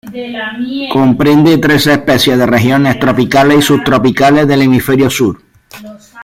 Comprende 0.91 1.59
trece 1.59 1.91
especies 1.91 2.35
de 2.39 2.47
regiones 2.47 2.97
tropicales 2.99 3.59
y 3.59 3.61
subtropicales 3.61 4.47
del 4.47 4.63
Hemisferio 4.63 5.11
Sur. 5.11 5.37